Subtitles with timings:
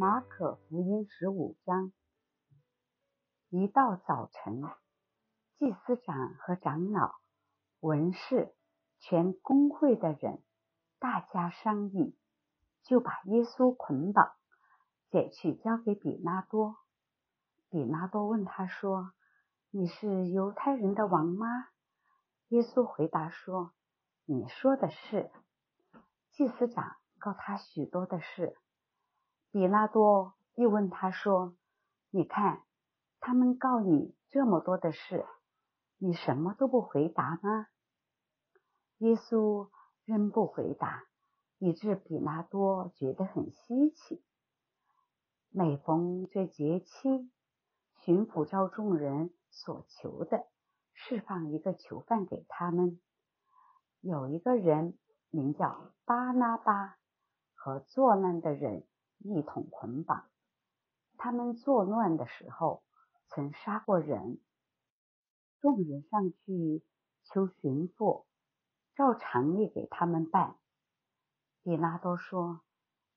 [0.00, 1.90] 马可福音十五章。
[3.48, 4.62] 一到早晨，
[5.56, 7.16] 祭司长和长老、
[7.80, 8.54] 文士、
[9.00, 10.40] 全公会的人，
[11.00, 12.16] 大家商议，
[12.84, 14.36] 就把耶稣捆绑，
[15.10, 16.76] 解去交给比拉多。
[17.68, 19.10] 比拉多问他说
[19.72, 21.48] ：“你是犹太人的王吗？”
[22.50, 23.72] 耶稣回答说
[24.26, 25.28] ：“你说的是。”
[26.30, 28.56] 祭司长告他许多的事。
[29.50, 31.56] 比拉多又问他说
[32.10, 32.62] ：“你看。”
[33.20, 35.26] 他们告你这么多的事，
[35.98, 37.66] 你什么都不回答吗？
[38.98, 39.68] 耶稣
[40.04, 41.02] 仍不回答，
[41.58, 44.22] 以致比拉多觉得很稀奇。
[45.50, 47.28] 每逢这节期，
[47.96, 50.46] 巡抚召众人所求的，
[50.94, 53.00] 释放一个囚犯给他们。
[54.00, 54.96] 有一个人
[55.30, 56.96] 名叫巴拿巴，
[57.52, 58.86] 和作难的人
[59.18, 60.28] 一同捆绑。
[61.16, 62.82] 他们作乱的时候。
[63.30, 64.40] 曾杀过人，
[65.60, 66.82] 众人上去
[67.24, 68.24] 求巡抚，
[68.96, 70.56] 照常例给他们办。
[71.62, 72.62] 比拉多说：“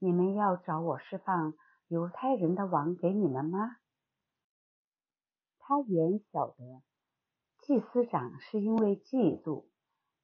[0.00, 1.52] 你们要找我释放
[1.88, 3.76] 犹太人的王给你们吗？”
[5.60, 6.82] 他原晓得
[7.60, 9.66] 祭司长是因为嫉妒，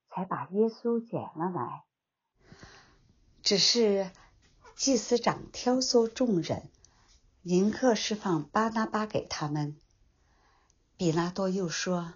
[0.08, 1.84] 才把耶稣捡了来。
[3.42, 4.10] 只是
[4.76, 6.70] 祭司长挑唆众人。
[7.42, 9.76] 迎客释放巴拿巴给他们。
[10.96, 12.14] 比拉多又说：“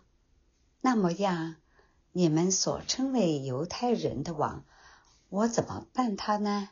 [0.80, 1.56] 那么样，
[2.12, 4.64] 你们所称为犹太人的王，
[5.28, 6.70] 我怎么办他呢？”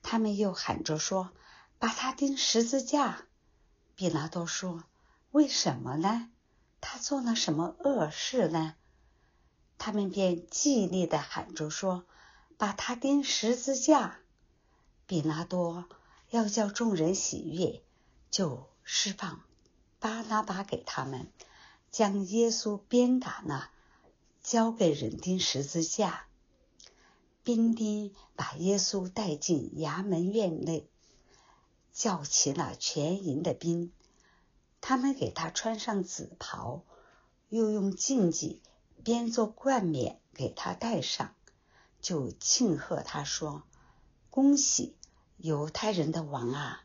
[0.00, 1.32] 他们又喊着说
[1.78, 3.26] ：“把他钉十字架。”
[3.94, 4.84] 比拉多说
[5.32, 6.30] ：“为什么呢？
[6.80, 8.74] 他做了什么恶事呢？”
[9.76, 12.06] 他们便极力的喊着说
[12.56, 14.20] ：“把他钉十字架。”
[15.06, 15.86] 比拉多。
[16.30, 17.82] 要叫众人喜悦，
[18.30, 19.42] 就释放
[20.00, 21.30] 巴拿巴给他们，
[21.92, 23.70] 将耶稣鞭打了，
[24.42, 26.26] 交给人钉十字架。
[27.44, 30.88] 兵丁把耶稣带进衙门院内，
[31.92, 33.92] 叫齐了全营的兵，
[34.80, 36.82] 他们给他穿上紫袍，
[37.48, 38.60] 又用荆棘
[39.04, 41.34] 编做冠冕给他戴上，
[42.00, 43.62] 就庆贺他说
[44.34, 44.96] ：“恭喜！”
[45.38, 46.82] 犹太人的王啊，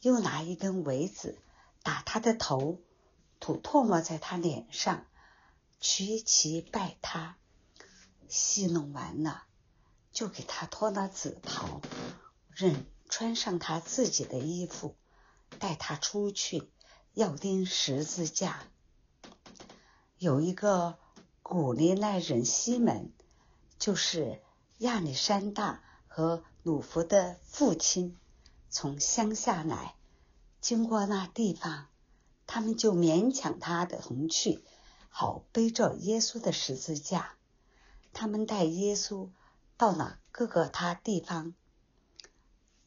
[0.00, 1.38] 又拿一根苇子
[1.84, 2.80] 打他的头，
[3.38, 5.06] 吐唾沫在他脸上，
[5.78, 7.36] 屈膝拜他，
[8.26, 9.44] 戏弄完了，
[10.10, 11.80] 就给他脱了紫袍，
[12.50, 14.96] 任穿上他自己的衣服，
[15.60, 16.72] 带他出去，
[17.14, 18.64] 要钉十字架。
[20.16, 20.98] 有一个
[21.44, 23.12] 古利奈人西门，
[23.78, 24.42] 就是
[24.78, 25.84] 亚历山大
[26.18, 26.42] 和。
[26.64, 28.18] 鲁弗的父亲
[28.68, 29.94] 从乡下来，
[30.60, 31.86] 经过那地方，
[32.46, 34.62] 他们就勉强他的同去，
[35.08, 37.36] 好背着耶稣的十字架。
[38.12, 39.30] 他们带耶稣
[39.78, 41.54] 到了各个他地方，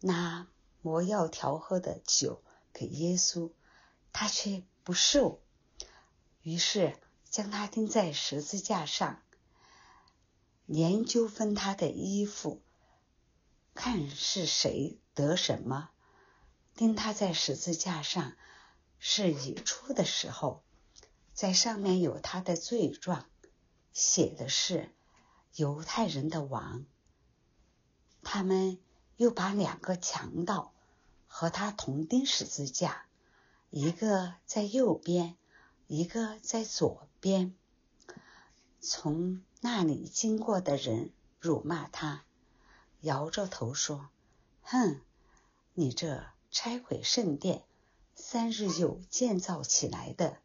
[0.02, 0.48] 拿
[0.84, 2.44] 魔药调和的酒
[2.74, 3.50] 给耶稣，
[4.14, 5.40] 他却不受，
[6.44, 6.96] 于是
[7.32, 9.20] 将他钉在十字架上，
[10.68, 12.62] 研究分他的衣服。
[13.74, 15.90] 看是谁得什么，
[16.76, 18.34] 钉他在十字架上
[19.00, 20.64] 是已出的时候，
[21.34, 23.26] 在上面有他的罪状，
[23.94, 24.94] 写的是
[25.56, 26.86] 犹太人的王。
[28.22, 28.80] 他们
[29.16, 30.74] 又把两个强盗
[31.26, 33.06] 和他同钉十字架，
[33.70, 35.38] 一个在右边，
[35.88, 37.56] 一个在左边。
[38.80, 42.26] 从那里经过的人辱骂他。
[43.02, 44.10] 摇着头说
[44.64, 45.02] ：“哼，
[45.74, 47.64] 你这拆毁圣殿
[48.16, 50.38] 三日又建造起来的，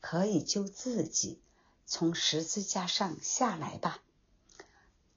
[0.00, 1.40] 可以救自己
[1.86, 4.02] 从十字架上下来吧？”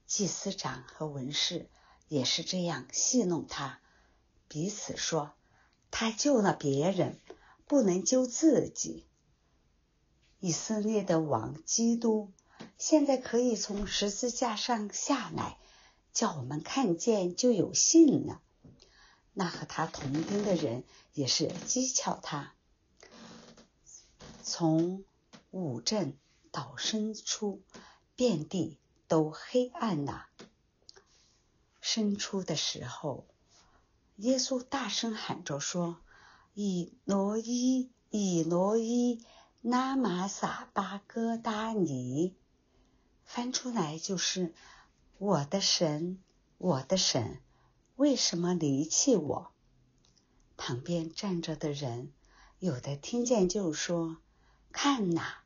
[0.07, 1.69] 祭司长和文士
[2.07, 3.79] 也是这样戏弄他，
[4.47, 5.33] 彼此说
[5.91, 7.19] ：“他救了别人，
[7.67, 9.05] 不能救自己。”
[10.39, 12.31] 以色列的王基督
[12.77, 15.57] 现在可以从十字架上下来。
[16.19, 18.41] 叫我们看见就有信了。
[19.31, 20.83] 那和他同钉的人
[21.13, 22.53] 也是讥诮他。
[24.43, 25.05] 从
[25.49, 26.17] 五镇
[26.51, 27.61] 到深处，
[28.17, 28.77] 遍地
[29.07, 30.25] 都黑暗了。
[31.79, 33.25] 深处的时候，
[34.17, 36.01] 耶稣大声喊着说
[36.53, 39.23] ：“以罗伊，以罗伊，
[39.61, 42.35] 拉玛撒巴哥达尼。”
[43.23, 44.53] 翻出来就是。
[45.19, 46.17] 我的神，
[46.57, 47.41] 我的神，
[47.97, 49.51] 为什么离弃我？
[50.55, 52.13] 旁边站着的人，
[52.59, 54.15] 有的听见就说
[54.71, 55.39] ：“看呐，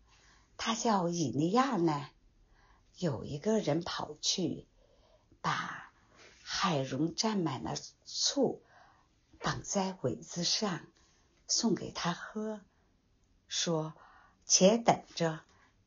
[0.57, 2.09] 他叫以利亚呢。”
[2.99, 4.67] 有一个人跑去，
[5.41, 5.91] 把
[6.43, 7.73] 海蓉蘸满了
[8.05, 8.61] 醋，
[9.39, 10.81] 绑在苇子上，
[11.47, 12.61] 送给他喝，
[13.47, 13.95] 说
[14.45, 15.39] ：“且等着，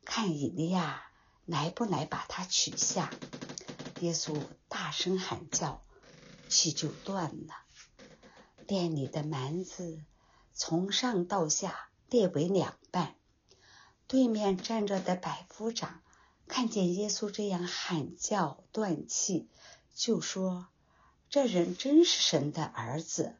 [0.04, 1.04] 看以利亚
[1.44, 3.12] 来不来把他取下。”
[4.00, 4.36] 耶稣
[4.68, 5.82] 大声喊叫，
[6.48, 7.54] 气就断了。
[8.66, 10.02] 店里的蛮子
[10.52, 13.14] 从上到下裂为两半。
[14.06, 16.02] 对面站着的百夫长
[16.46, 19.48] 看见耶稣这样喊叫断气，
[19.94, 20.68] 就说
[21.30, 23.36] ：“这人真是神的儿子。”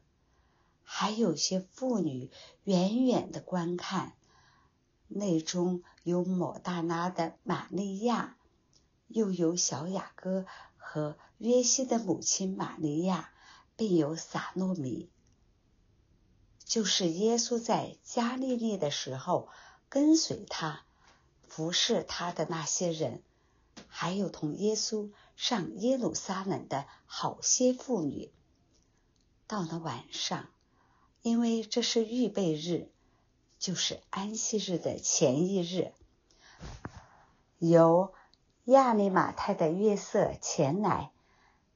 [0.83, 2.31] 还有些妇女
[2.63, 4.13] 远远的观看，
[5.07, 8.36] 内中有抹大拉的玛利亚。
[9.07, 10.45] 又有小雅各
[10.75, 13.31] 和约西的母亲玛利亚，
[13.75, 15.09] 并有撒诺米，
[16.65, 19.47] 就是耶稣在加利利的时候
[19.87, 20.83] 跟随他、
[21.47, 23.23] 服侍他的那些人，
[23.87, 28.31] 还有同耶稣上耶路撒冷的好些妇女。
[29.47, 30.49] 到了晚上，
[31.21, 32.89] 因为这是预备日，
[33.57, 35.93] 就是安息日的前一日，
[37.59, 38.13] 有。
[38.67, 41.13] 亚利马泰的约瑟前来，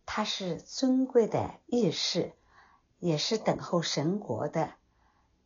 [0.06, 2.34] 他是尊贵的义士，
[3.00, 4.74] 也是等候神国的。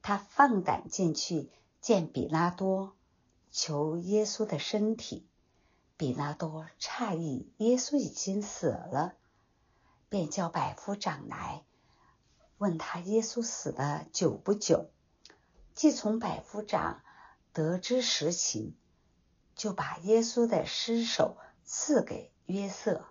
[0.02, 1.52] 他放胆进去
[1.82, 2.96] 见比拉多，
[3.52, 5.28] 求耶稣的身体。
[5.98, 9.14] 比拉多诧异耶稣已经死了，
[10.10, 11.64] 便叫百夫长来，
[12.58, 14.90] 问他耶稣死了久不久。
[15.76, 17.04] 既从百夫长
[17.54, 18.76] 得知实情。
[19.56, 23.06] 就把耶稣的尸首赐给约瑟，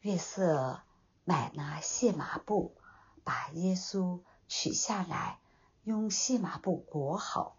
[0.00, 0.82] 约瑟
[1.24, 2.76] 买了细麻布，
[3.24, 5.38] 把耶稣取下来，
[5.82, 7.56] 用细麻布裹好，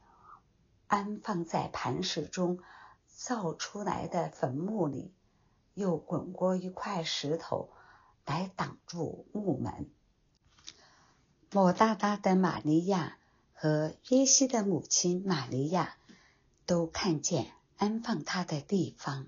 [0.87, 2.59] 安放在磐石中
[3.07, 5.11] 造出来的坟墓里，
[5.73, 7.69] 又滚过一块石头
[8.25, 9.89] 来挡住墓门。
[11.51, 13.17] 抹大拉的玛利亚
[13.53, 15.97] 和约西的母亲玛利亚
[16.67, 17.51] 都看见。
[17.83, 19.27] 安放他的地方。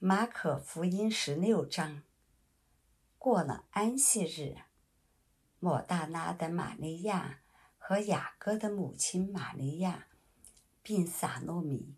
[0.00, 2.02] 马可福音十六章。
[3.18, 4.56] 过了安息日，
[5.60, 7.38] 抹大拉的玛利亚
[7.78, 10.08] 和雅各的母亲玛利亚，
[10.82, 11.94] 并撒诺米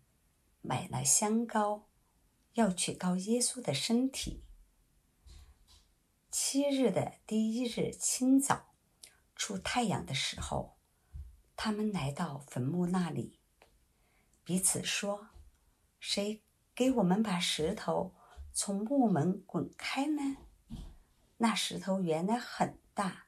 [0.61, 1.87] 买了香膏，
[2.53, 4.43] 要去膏耶稣的身体。
[6.29, 8.75] 七日的第一日清早，
[9.35, 10.77] 出太阳的时候，
[11.55, 13.39] 他们来到坟墓那里，
[14.43, 15.29] 彼此说。
[16.07, 16.43] 谁
[16.75, 18.13] 给我们把石头
[18.53, 20.37] 从木门滚开呢？
[21.37, 23.25] 那石头原来很大，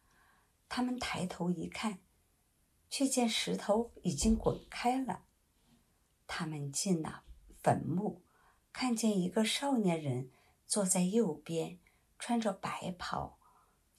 [0.69, 1.97] 他们抬头一看，
[2.87, 5.25] 却见石头已经滚开了。
[6.27, 7.23] 他们进了
[7.63, 8.23] 坟墓，
[8.71, 10.29] 看见一个少年人
[10.67, 11.79] 坐在右边，
[12.19, 13.39] 穿着白袍，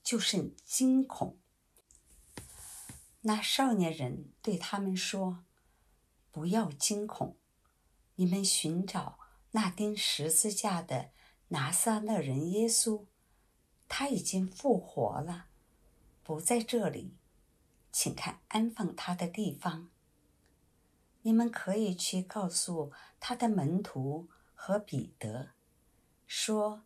[0.05, 1.41] 就甚惊恐。
[3.23, 5.45] 那少年人对他们说
[6.31, 7.37] ：“不要惊恐。”
[8.21, 9.17] 你们寻找
[9.53, 11.11] 那钉十字架的
[11.49, 13.05] 拿撒勒人耶稣，
[13.87, 15.47] 他已经复活了，
[16.25, 17.15] 不在这里，
[17.93, 19.91] 请看安放他的地方。
[21.23, 25.51] 你们可以去告诉他的门徒和彼得，
[26.27, 26.83] 说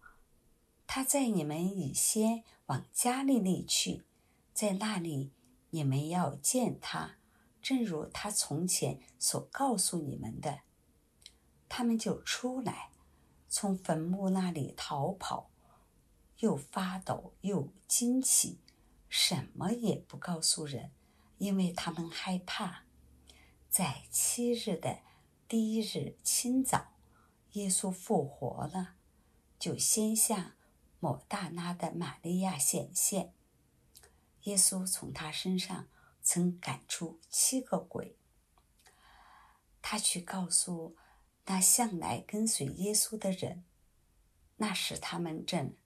[0.87, 4.05] 他在你们以先往加利利去，
[4.53, 5.33] 在那里
[5.71, 7.17] 你们要见他，
[7.63, 10.61] 正如他从前所告诉你们的。
[11.75, 12.91] 他们就出来，
[13.49, 15.51] 从坟墓那里逃跑，
[16.41, 18.61] 又发抖又惊奇，
[19.09, 20.93] 什么也不告诉人，
[21.39, 22.83] 因为他们害怕。
[23.71, 24.99] 在七日的
[25.49, 26.93] 第一日清早，
[27.53, 28.97] 耶稣复活了，
[29.59, 30.53] 就先向
[31.01, 33.33] 抹大拉的玛利亚显现。
[34.43, 35.89] 耶稣从他身上
[36.21, 38.19] 曾赶出七个鬼，
[39.81, 40.99] 他去告诉。
[41.45, 43.65] 那向来跟随耶稣的人，
[44.57, 45.77] 那时他们正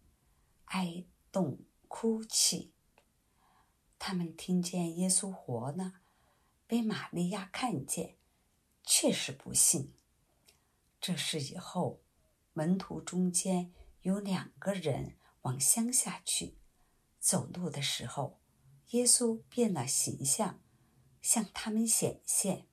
[0.66, 2.74] 哀动哭泣。
[3.98, 6.00] 他们听见耶稣活了，
[6.66, 8.18] 被玛利亚看见，
[8.84, 9.94] 确实不信。
[11.00, 12.02] 这事以后，
[12.52, 13.72] 门徒中间
[14.02, 16.58] 有两个人往乡下去，
[17.18, 18.38] 走路的时候，
[18.90, 20.60] 耶稣变了形象，
[21.22, 22.66] 向他们显现。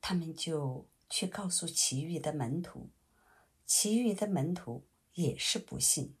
[0.00, 0.88] 他们就。
[1.14, 2.90] 去告诉其余的门徒，
[3.64, 6.16] 其余的门徒也是不信。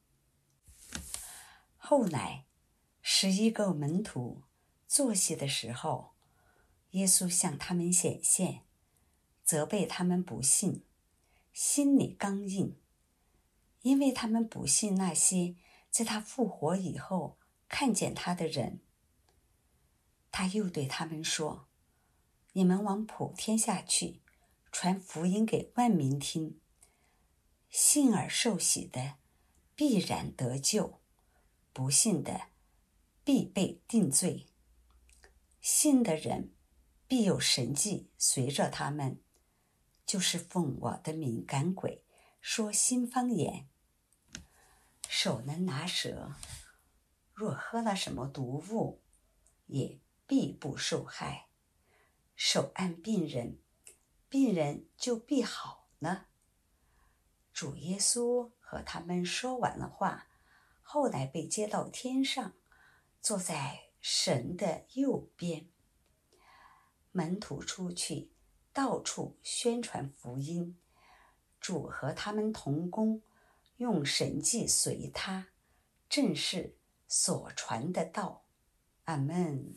[1.76, 2.46] 后来，
[3.02, 4.44] 十一个门徒
[4.86, 6.14] 坐席的时候，
[6.90, 8.62] 耶稣向他们显现，
[9.42, 10.84] 责备他们不信，
[11.52, 12.78] 心里刚硬，
[13.80, 15.56] 因为他们不信那些
[15.90, 17.36] 在他复活以后
[17.66, 18.78] 看见他的人。
[20.30, 21.66] 他又对他们说
[22.54, 24.22] ：“你们往普天下去，
[24.74, 26.60] 传福音给万民听。
[27.70, 29.18] 信而受洗的，
[29.76, 30.98] 必然得救；
[31.72, 32.48] 不信的，
[33.22, 34.48] 必被定罪。”
[35.62, 36.56] 信的人
[37.06, 39.22] 必有神迹随着他们，
[40.04, 42.04] 就是奉我的名赶鬼，
[42.40, 43.68] 说新方言。
[45.08, 46.34] 手能拿蛇，
[47.32, 49.00] 若喝了什么毒物，
[49.66, 51.46] 也必不受害。
[52.34, 53.60] 手按病人，
[54.34, 56.26] 病人就必好了。
[57.52, 60.26] 主耶稣和他们说完了话，
[60.82, 62.52] 后来被接到天上，
[63.20, 63.92] 坐在。
[64.00, 65.68] 神的右边，
[67.12, 68.32] 门徒出去，
[68.72, 70.76] 到处宣传福音。
[71.60, 73.22] 主和他们同工，
[73.76, 75.46] 用神迹随他，
[76.08, 76.76] 正是
[77.06, 78.44] 所传的道。
[79.04, 79.72] 阿门。